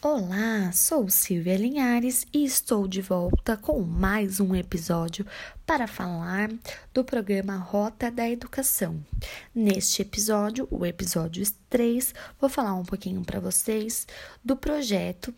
Olá, 0.00 0.70
sou 0.70 1.10
Silvia 1.10 1.56
Linhares 1.56 2.24
e 2.32 2.44
estou 2.44 2.86
de 2.86 3.02
volta 3.02 3.56
com 3.56 3.80
mais 3.80 4.38
um 4.38 4.54
episódio 4.54 5.26
para 5.66 5.88
falar 5.88 6.52
do 6.94 7.02
programa 7.02 7.56
Rota 7.56 8.08
da 8.08 8.30
Educação. 8.30 9.04
Neste 9.52 10.02
episódio, 10.02 10.68
o 10.70 10.86
episódio 10.86 11.44
3, 11.68 12.14
vou 12.40 12.48
falar 12.48 12.74
um 12.74 12.84
pouquinho 12.84 13.24
para 13.24 13.40
vocês 13.40 14.06
do 14.44 14.56
projeto 14.56 15.34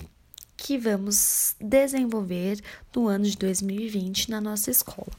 que 0.59 0.77
vamos 0.77 1.57
desenvolver 1.59 2.61
no 2.95 3.09
ano 3.09 3.25
de 3.25 3.39
2020 3.39 4.31
na 4.31 4.43
nossa 4.43 4.71
escola. 4.71 5.13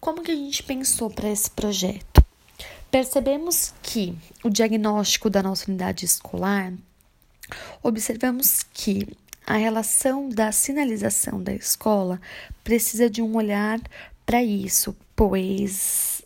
Como 0.00 0.22
que 0.22 0.30
a 0.30 0.36
gente 0.36 0.62
pensou 0.62 1.10
para 1.10 1.28
esse 1.28 1.50
projeto? 1.50 2.24
Percebemos 2.90 3.74
que 3.82 4.16
o 4.42 4.48
diagnóstico 4.48 5.28
da 5.28 5.42
nossa 5.42 5.66
unidade 5.68 6.06
escolar 6.06 6.72
observamos 7.82 8.64
que 8.72 9.08
a 9.46 9.56
relação 9.56 10.28
da 10.28 10.52
sinalização 10.52 11.42
da 11.42 11.52
escola 11.52 12.20
precisa 12.62 13.10
de 13.10 13.20
um 13.20 13.36
olhar 13.36 13.80
para 14.24 14.42
isso, 14.42 14.96
pois 15.16 16.22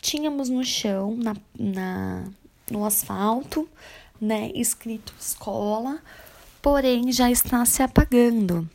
tínhamos 0.00 0.48
no 0.48 0.64
chão, 0.64 1.16
na, 1.16 1.36
na, 1.58 2.24
no 2.70 2.84
asfalto, 2.84 3.68
né, 4.20 4.50
escrito 4.54 5.14
escola, 5.20 6.00
porém 6.60 7.12
já 7.12 7.30
está 7.30 7.64
se 7.64 7.82
apagando. 7.82 8.68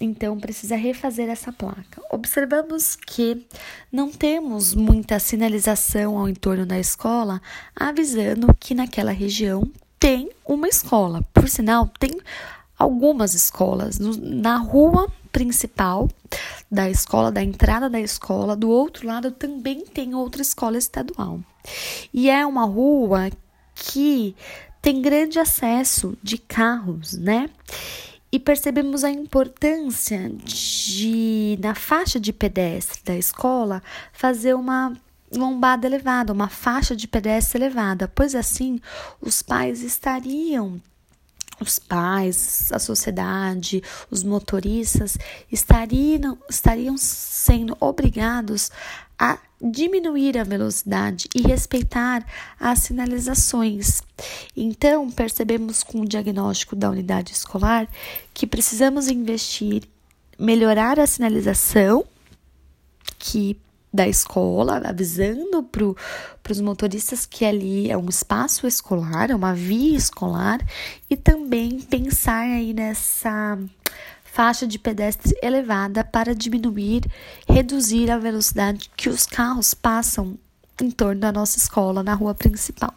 Então 0.00 0.38
precisa 0.38 0.76
refazer 0.76 1.28
essa 1.28 1.52
placa. 1.52 2.02
Observamos 2.10 2.96
que 2.96 3.46
não 3.90 4.10
temos 4.10 4.74
muita 4.74 5.18
sinalização 5.18 6.18
ao 6.18 6.28
entorno 6.28 6.66
da 6.66 6.78
escola 6.78 7.40
avisando 7.74 8.54
que 8.60 8.74
naquela 8.74 9.12
região 9.12 9.70
tem 10.06 10.30
uma 10.46 10.68
escola. 10.68 11.20
Por 11.34 11.48
sinal, 11.48 11.90
tem 11.98 12.12
algumas 12.78 13.34
escolas 13.34 13.98
na 13.98 14.56
rua 14.56 15.10
principal 15.32 16.08
da 16.70 16.88
escola, 16.88 17.32
da 17.32 17.42
entrada 17.42 17.90
da 17.90 17.98
escola, 17.98 18.54
do 18.54 18.70
outro 18.70 19.04
lado 19.04 19.32
também 19.32 19.84
tem 19.84 20.14
outra 20.14 20.42
escola 20.42 20.78
estadual. 20.78 21.40
E 22.14 22.30
é 22.30 22.46
uma 22.46 22.64
rua 22.64 23.32
que 23.74 24.36
tem 24.80 25.02
grande 25.02 25.40
acesso 25.40 26.16
de 26.22 26.38
carros, 26.38 27.14
né? 27.14 27.50
E 28.30 28.38
percebemos 28.38 29.02
a 29.02 29.10
importância 29.10 30.30
de, 30.44 31.58
na 31.60 31.74
faixa 31.74 32.20
de 32.20 32.32
pedestre 32.32 33.00
da 33.04 33.16
escola, 33.16 33.82
fazer 34.12 34.54
uma 34.54 34.96
lombada 35.34 35.86
elevada, 35.86 36.32
uma 36.32 36.48
faixa 36.48 36.94
de 36.94 37.08
pedestre 37.08 37.58
elevada, 37.58 38.08
pois 38.08 38.34
assim 38.34 38.80
os 39.20 39.42
pais 39.42 39.82
estariam 39.82 40.80
os 41.60 41.78
pais, 41.78 42.70
a 42.72 42.78
sociedade, 42.78 43.82
os 44.10 44.22
motoristas 44.22 45.16
estariam, 45.50 46.38
estariam 46.50 46.96
sendo 46.98 47.76
obrigados 47.80 48.70
a 49.18 49.38
diminuir 49.60 50.36
a 50.36 50.44
velocidade 50.44 51.28
e 51.34 51.40
respeitar 51.40 52.24
as 52.60 52.80
sinalizações. 52.80 54.02
Então, 54.54 55.10
percebemos 55.10 55.82
com 55.82 56.02
o 56.02 56.08
diagnóstico 56.08 56.76
da 56.76 56.90
unidade 56.90 57.32
escolar 57.32 57.88
que 58.34 58.46
precisamos 58.46 59.08
investir, 59.08 59.84
melhorar 60.38 61.00
a 61.00 61.06
sinalização, 61.06 62.04
que 63.18 63.58
da 63.96 64.06
escola, 64.06 64.82
avisando 64.84 65.62
para 65.62 66.52
os 66.52 66.60
motoristas 66.60 67.24
que 67.24 67.44
ali 67.44 67.90
é 67.90 67.96
um 67.96 68.08
espaço 68.08 68.66
escolar, 68.66 69.30
é 69.30 69.34
uma 69.34 69.54
via 69.54 69.96
escolar, 69.96 70.60
e 71.08 71.16
também 71.16 71.80
pensar 71.80 72.42
aí 72.42 72.74
nessa 72.74 73.58
faixa 74.22 74.66
de 74.66 74.78
pedestre 74.78 75.34
elevada 75.42 76.04
para 76.04 76.34
diminuir, 76.34 77.02
reduzir 77.48 78.10
a 78.10 78.18
velocidade 78.18 78.90
que 78.94 79.08
os 79.08 79.24
carros 79.24 79.72
passam 79.72 80.38
em 80.80 80.90
torno 80.90 81.22
da 81.22 81.32
nossa 81.32 81.56
escola, 81.56 82.02
na 82.02 82.12
rua 82.12 82.34
principal. 82.34 82.92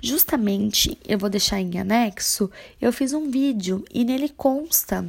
Justamente, 0.00 0.96
eu 1.06 1.18
vou 1.18 1.28
deixar 1.28 1.60
em 1.60 1.76
anexo, 1.76 2.48
eu 2.80 2.92
fiz 2.92 3.12
um 3.12 3.28
vídeo 3.28 3.84
e 3.92 4.04
nele 4.04 4.28
consta 4.28 5.04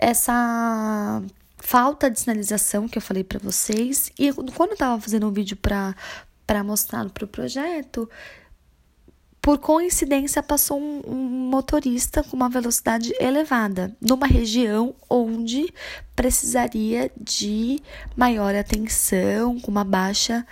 essa 0.00 1.22
falta 1.66 2.08
de 2.08 2.20
sinalização 2.20 2.86
que 2.86 2.96
eu 2.96 3.02
falei 3.02 3.24
para 3.24 3.40
vocês. 3.40 4.12
E 4.16 4.32
quando 4.32 4.70
eu 4.70 4.76
tava 4.76 5.02
fazendo 5.02 5.26
um 5.26 5.32
vídeo 5.32 5.56
para 5.56 6.62
mostrar 6.62 7.10
para 7.10 7.24
o 7.24 7.28
projeto, 7.28 8.08
por 9.42 9.58
coincidência 9.58 10.44
passou 10.44 10.80
um, 10.80 11.02
um, 11.04 11.16
motorista 11.50 12.22
com 12.22 12.36
uma 12.36 12.48
velocidade 12.48 13.12
elevada, 13.18 13.92
numa 14.00 14.28
região 14.28 14.94
onde 15.10 15.68
precisaria 16.14 17.10
de 17.20 17.82
maior 18.16 18.54
atenção, 18.54 19.58
com 19.58 19.68
uma 19.68 19.84
baixa 19.84 20.46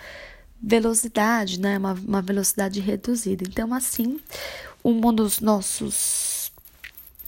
velocidade, 0.61 1.61
né? 1.61 1.79
Uma, 1.79 1.93
uma 1.93 2.23
velocidade 2.23 2.81
reduzida. 2.81 3.45
Então, 3.47 3.73
assim, 3.73 4.19
um 4.85 5.01
dos 5.13 5.39
nossos 5.39 6.53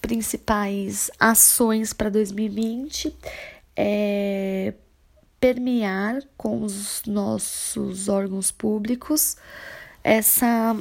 principais 0.03 1.08
ações 1.20 1.92
para 1.92 2.10
2020 2.10 3.14
é, 3.76 4.75
permear 5.38 6.22
com 6.37 6.62
os 6.62 7.03
nossos 7.06 8.09
órgãos 8.09 8.50
públicos 8.50 9.37
essa 10.03 10.76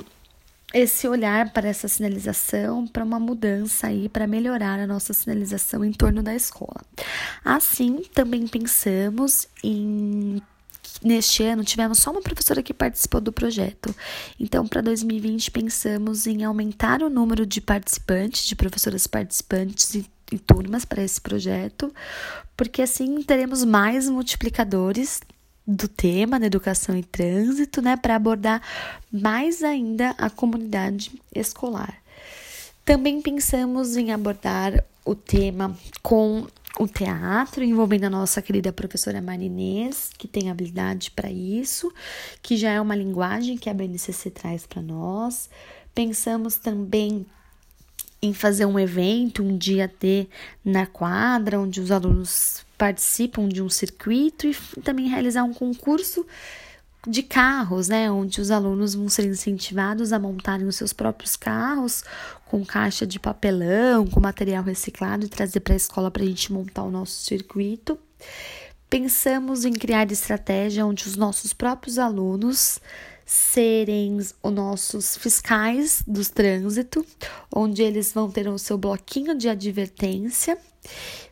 esse 0.74 1.08
olhar 1.08 1.54
para 1.54 1.70
essa 1.70 1.88
sinalização, 1.88 2.86
para 2.86 3.06
uma 3.06 3.18
mudança 3.18 3.88
aí, 3.88 4.10
para 4.10 4.28
melhorar 4.28 4.78
a 4.78 4.86
nossa 4.86 5.14
sinalização 5.14 5.86
em 5.86 5.94
torno 5.94 6.22
da 6.22 6.36
escola. 6.36 6.82
Assim, 7.46 8.04
também 8.14 8.46
pensamos 8.46 9.48
em 9.64 10.42
neste 11.02 11.44
ano 11.44 11.64
tivemos 11.64 12.00
só 12.00 12.12
uma 12.12 12.22
professora 12.22 12.62
que 12.62 12.74
participou 12.74 13.22
do 13.22 13.32
projeto. 13.32 13.96
Então, 14.40 14.68
para 14.68 14.82
2020 14.82 15.52
pensamos 15.52 16.28
em 16.28 16.44
aumentar 16.44 17.02
o 17.02 17.10
número 17.10 17.46
de 17.46 17.62
participantes, 17.62 18.46
de 18.46 18.56
professoras 18.56 19.08
participantes 19.08 19.94
e 19.96 20.06
em 20.32 20.38
turmas 20.38 20.86
para 20.86 21.04
esse 21.04 21.20
projeto, 21.20 21.94
porque 22.56 22.82
assim 22.82 23.22
teremos 23.24 23.64
mais 23.64 24.10
multiplicadores 24.10 25.22
do 25.68 25.88
tema 25.88 26.40
da 26.40 26.46
educação 26.46 26.96
e 26.96 27.04
trânsito, 27.04 27.82
né, 27.82 27.98
para 27.98 28.16
abordar 28.16 28.62
mais 29.12 29.64
ainda 29.64 30.12
a 30.18 30.30
comunidade 30.30 31.12
escolar. 31.34 31.98
Também 32.84 33.20
pensamos 33.22 33.98
em 33.98 34.12
abordar 34.12 34.84
o 35.04 35.16
tema 35.16 35.76
com 36.04 36.46
o 36.80 36.88
teatro, 36.88 37.64
envolvendo 37.64 38.04
a 38.04 38.10
nossa 38.10 38.42
querida 38.42 38.72
professora 38.72 39.22
Marinês, 39.22 40.12
que 40.18 40.28
tem 40.28 40.52
habilidade 40.52 41.10
para 41.12 41.32
isso, 41.32 41.92
que 42.42 42.58
já 42.58 42.72
é 42.72 42.82
uma 42.82 42.96
linguagem 42.96 43.58
que 43.58 43.70
a 43.70 43.74
BNCC 43.74 44.30
traz 44.30 44.68
para 44.68 44.82
nós. 44.82 45.50
Pensamos 45.94 46.58
também 46.58 47.26
em 48.22 48.34
fazer 48.34 48.66
um 48.66 48.80
evento, 48.80 49.44
um 49.44 49.58
dia 49.58 49.92
D 50.00 50.28
na 50.64 50.86
quadra, 50.86 51.60
onde 51.60 51.80
os 51.80 51.92
alunos 51.92 52.66
participam 52.78 53.48
de 53.48 53.62
um 53.62 53.70
circuito 53.70 54.48
e 54.48 54.56
também 54.82 55.08
realizar 55.08 55.44
um 55.44 55.54
concurso 55.54 56.26
de 57.08 57.22
carros, 57.22 57.88
né, 57.88 58.10
onde 58.10 58.42
os 58.42 58.50
alunos 58.50 58.96
vão 58.96 59.08
ser 59.08 59.26
incentivados 59.26 60.12
a 60.12 60.20
montarem 60.20 60.66
os 60.66 60.76
seus 60.76 60.92
próprios 60.92 61.36
carros 61.36 62.04
com 62.46 62.66
caixa 62.66 63.06
de 63.06 63.20
papelão, 63.20 64.08
com 64.08 64.20
material 64.20 64.64
reciclado 64.64 65.26
e 65.26 65.30
trazer 65.30 65.60
para 65.60 65.74
a 65.74 65.78
escola 65.78 66.10
para 66.10 66.24
a 66.24 66.26
gente 66.26 66.52
montar 66.52 66.84
o 66.84 66.92
nosso 66.92 67.24
circuito. 67.24 67.98
Pensamos 68.90 69.66
em 69.66 69.74
criar 69.74 70.12
estratégia 70.12 70.86
onde 70.86 71.08
os 71.08 71.16
nossos 71.16 71.54
próprios 71.54 72.00
alunos 72.00 72.80
serem 73.26 74.18
os 74.18 74.36
nossos 74.44 75.18
fiscais 75.18 76.04
do 76.06 76.24
trânsito, 76.24 77.06
onde 77.54 77.82
eles 77.82 78.14
vão 78.14 78.30
ter 78.30 78.48
o 78.48 78.60
seu 78.60 78.78
bloquinho 78.78 79.36
de 79.36 79.50
advertência. 79.50 80.58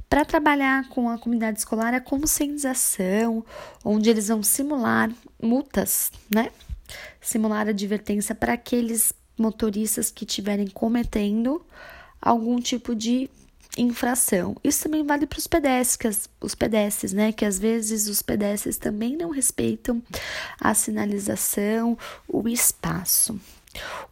Para 0.10 0.26
trabalhar 0.26 0.90
com 0.90 1.10
a 1.10 1.18
comunidade 1.18 1.60
escolar, 1.60 1.94
a 1.94 2.02
conscientização, 2.02 3.46
onde 3.84 4.10
eles 4.10 4.28
vão 4.28 4.44
simular 4.44 5.12
multas, 5.42 6.12
né? 6.34 6.50
Simular 7.22 7.68
advertência 7.68 8.36
para 8.36 8.54
aqueles 8.54 9.14
motoristas 9.38 10.12
que 10.12 10.26
estiverem 10.26 10.68
cometendo 10.68 11.66
algum 12.22 12.60
tipo 12.60 12.96
de 12.96 13.30
infração. 13.78 14.56
Isso 14.64 14.84
também 14.84 15.04
vale 15.06 15.26
para 15.26 15.40
os 15.40 15.48
pedestres, 15.48 16.30
os 16.40 16.54
pedestres, 16.54 17.14
né? 17.14 17.32
Que 17.32 17.46
às 17.46 17.58
vezes 17.58 18.08
os 18.08 18.22
pedestres 18.22 18.78
também 18.78 19.18
não 19.18 19.30
respeitam 19.30 20.02
a 20.60 20.74
sinalização, 20.74 21.98
o 22.28 22.48
espaço. 22.48 23.40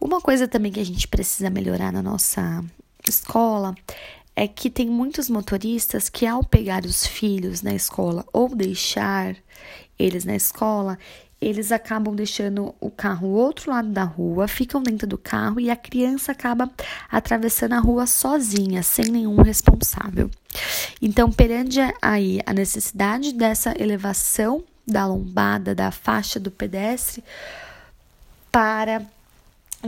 Uma 0.00 0.20
coisa 0.20 0.48
também 0.48 0.72
que 0.72 0.80
a 0.80 0.84
gente 0.84 1.06
precisa 1.06 1.48
melhorar 1.48 1.92
na 1.92 2.02
nossa 2.02 2.64
escola 3.08 3.74
é 4.34 4.48
que 4.48 4.70
tem 4.70 4.88
muitos 4.88 5.28
motoristas 5.28 6.08
que 6.08 6.26
ao 6.26 6.42
pegar 6.42 6.84
os 6.84 7.06
filhos 7.06 7.62
na 7.62 7.74
escola 7.74 8.24
ou 8.32 8.54
deixar 8.54 9.36
eles 9.98 10.24
na 10.24 10.34
escola, 10.34 10.98
eles 11.42 11.72
acabam 11.72 12.14
deixando 12.14 12.74
o 12.80 12.90
carro 12.90 13.28
do 13.28 13.34
outro 13.34 13.70
lado 13.70 13.88
da 13.88 14.04
rua, 14.04 14.46
ficam 14.46 14.82
dentro 14.82 15.06
do 15.06 15.18
carro 15.18 15.58
e 15.58 15.70
a 15.70 15.76
criança 15.76 16.32
acaba 16.32 16.70
atravessando 17.10 17.72
a 17.72 17.80
rua 17.80 18.06
sozinha, 18.06 18.82
sem 18.82 19.06
nenhum 19.06 19.42
responsável. 19.42 20.30
Então, 21.00 21.30
perante 21.30 21.78
aí 22.00 22.40
a 22.46 22.52
necessidade 22.52 23.32
dessa 23.32 23.74
elevação 23.76 24.62
da 24.86 25.06
lombada, 25.06 25.74
da 25.74 25.90
faixa 25.90 26.38
do 26.38 26.50
pedestre, 26.50 27.24
para 28.50 29.02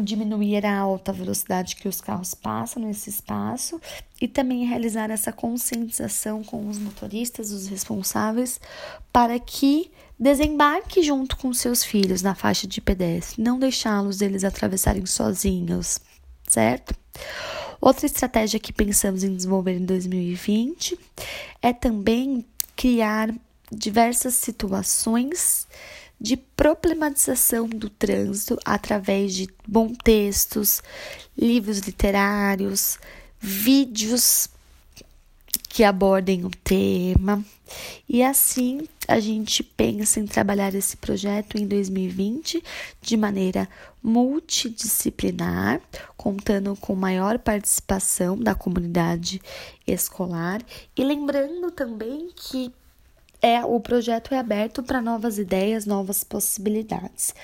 diminuir 0.03 0.65
a 0.67 0.79
alta 0.79 1.13
velocidade 1.13 1.77
que 1.77 1.89
os 1.89 2.01
carros 2.01 2.35
passam 2.35 2.83
nesse 2.83 3.11
espaço 3.11 3.81
e 4.21 4.27
também 4.27 4.65
realizar 4.65 5.11
essa 5.11 5.33
conscientização 5.33 6.43
com 6.43 6.69
os 6.69 6.79
motoristas, 6.79 7.51
os 7.51 7.69
responsáveis, 7.69 8.61
para 9.13 9.39
que 9.39 9.91
desembarque 10.19 11.03
junto 11.03 11.37
com 11.37 11.53
seus 11.53 11.85
filhos 11.85 12.23
na 12.23 12.35
faixa 12.35 12.67
de 12.67 12.81
pedestre, 12.81 13.43
não 13.43 13.59
deixá-los 13.59 14.21
eles 14.21 14.45
atravessarem 14.45 15.07
sozinhos, 15.07 16.01
certo? 16.49 16.95
Outra 17.81 18.07
estratégia 18.07 18.59
que 18.59 18.73
pensamos 18.73 19.23
em 19.23 19.35
desenvolver 19.35 19.77
em 19.77 19.85
2020 19.85 20.99
é 21.61 21.73
também 21.73 22.45
criar 22.75 23.35
diversas 23.71 24.35
situações 24.35 25.67
de 26.25 26.39
problematização 26.39 27.69
do 27.69 27.91
trânsito 27.91 28.59
através 28.65 29.35
de 29.35 29.47
bons 29.69 29.95
textos, 30.03 30.83
livros 31.37 31.81
literários, 31.81 32.99
vídeos 33.39 34.49
que 35.69 35.85
abordem 35.85 36.47
o 36.47 36.51
tema. 36.51 37.45
E 38.09 38.23
assim 38.23 38.89
a 39.07 39.21
gente 39.21 39.63
pensa 39.63 40.19
em 40.19 40.27
trabalhar 40.27 40.75
esse 40.75 40.97
projeto 40.97 41.59
em 41.59 41.67
2020 41.67 42.65
de 43.03 43.17
maneira 43.19 43.69
multidisciplinar, 44.03 45.79
contando 46.17 46.75
com 46.77 46.95
maior 46.95 47.39
participação 47.39 48.39
da 48.39 48.55
comunidade 48.55 49.43
escolar 49.87 50.63
e 50.97 51.05
lembrando 51.05 51.71
também 51.71 52.31
que 52.35 52.73
é 53.45 53.63
o 53.63 53.79
projeto 53.79 54.33
é 54.33 54.39
aberto 54.39 54.83
para 54.83 55.03
novas 55.03 55.39
ideias, 55.39 55.85
novas 55.85 56.25
possibilidades. 56.25 57.35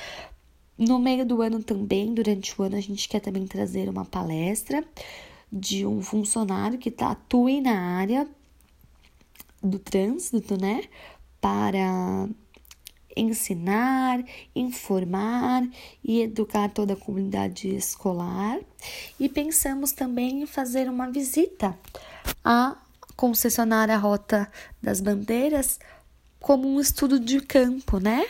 No 0.78 0.98
meio 0.98 1.26
do 1.26 1.42
ano 1.42 1.62
também, 1.62 2.14
durante 2.14 2.58
o 2.58 2.64
ano, 2.64 2.76
a 2.76 2.80
gente 2.80 3.06
quer 3.06 3.20
também 3.20 3.46
trazer 3.46 3.86
uma 3.86 4.06
palestra 4.06 4.82
de 5.52 5.84
um 5.84 6.00
funcionário 6.00 6.78
que 6.78 6.90
tá, 6.90 7.10
atua 7.10 7.60
na 7.60 7.98
área 7.98 8.26
do 9.62 9.78
trânsito, 9.78 10.58
né? 10.58 10.84
Para 11.38 12.26
ensinar, 13.14 14.24
informar 14.56 15.68
e 16.02 16.22
educar 16.22 16.70
toda 16.70 16.94
a 16.94 16.96
comunidade 16.96 17.68
escolar. 17.76 18.58
E 19.18 19.28
pensamos 19.28 19.92
também 19.92 20.44
em 20.44 20.46
fazer 20.46 20.88
uma 20.88 21.10
visita 21.10 21.78
a 22.42 22.78
concessionária 23.20 23.98
Rota 23.98 24.50
das 24.82 24.98
Bandeiras 24.98 25.78
como 26.40 26.66
um 26.66 26.80
estudo 26.80 27.20
de 27.20 27.38
campo, 27.42 27.98
né? 27.98 28.24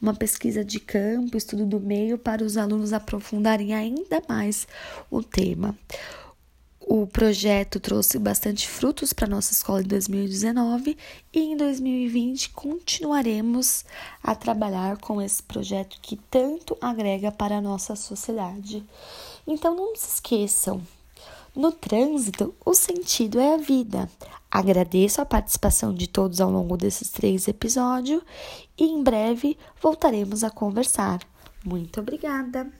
Uma 0.00 0.14
pesquisa 0.14 0.64
de 0.64 0.78
campo, 0.78 1.36
estudo 1.36 1.66
do 1.66 1.80
meio 1.80 2.16
para 2.16 2.44
os 2.44 2.56
alunos 2.56 2.92
aprofundarem 2.92 3.74
ainda 3.74 4.22
mais 4.28 4.68
o 5.10 5.20
tema. 5.20 5.76
O 6.78 7.08
projeto 7.08 7.80
trouxe 7.80 8.20
bastante 8.20 8.68
frutos 8.68 9.12
para 9.12 9.26
nossa 9.26 9.52
escola 9.52 9.80
em 9.80 9.88
2019 9.88 10.96
e 11.34 11.40
em 11.40 11.56
2020 11.56 12.50
continuaremos 12.50 13.84
a 14.22 14.32
trabalhar 14.36 14.96
com 14.98 15.20
esse 15.20 15.42
projeto 15.42 15.98
que 16.00 16.16
tanto 16.30 16.78
agrega 16.80 17.32
para 17.32 17.56
a 17.56 17.60
nossa 17.60 17.96
sociedade. 17.96 18.84
Então 19.44 19.74
não 19.74 19.96
se 19.96 20.14
esqueçam, 20.14 20.80
no 21.56 21.72
trânsito, 21.72 22.54
o 22.64 22.74
sentido 22.74 23.40
é 23.40 23.54
a 23.54 23.56
vida. 23.56 24.08
Agradeço 24.50 25.20
a 25.20 25.26
participação 25.26 25.92
de 25.92 26.06
todos 26.06 26.40
ao 26.40 26.50
longo 26.50 26.76
desses 26.76 27.10
três 27.10 27.48
episódios 27.48 28.22
e 28.78 28.84
em 28.84 29.02
breve 29.02 29.58
voltaremos 29.80 30.44
a 30.44 30.50
conversar. 30.50 31.20
Muito 31.64 32.00
obrigada! 32.00 32.70